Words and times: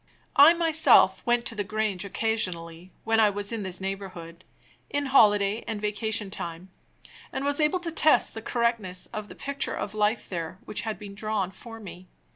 I 0.35 0.55
myself 0.55 1.23
went 1.27 1.45
to 1.45 1.53
the 1.53 1.63
Grange 1.63 2.05
occasionally, 2.05 2.91
when 3.03 3.19
I 3.19 3.29
was 3.29 3.51
in 3.51 3.61
this 3.61 3.79
neighborhood, 3.79 4.43
in 4.89 5.05
holiday 5.05 5.63
and 5.67 5.79
vacation 5.79 6.31
time; 6.31 6.71
and 7.31 7.45
was 7.45 7.59
able 7.59 7.79
to 7.81 7.91
test 7.91 8.33
the 8.33 8.41
correctness 8.41 9.05
of 9.13 9.29
the 9.29 9.35
picture 9.35 9.75
of 9.75 9.93
life 9.93 10.27
there 10.27 10.57
which 10.65 10.81
had 10.81 10.97
been 10.97 11.13
drawn 11.13 11.51
for 11.51 11.79
me. 11.79 12.07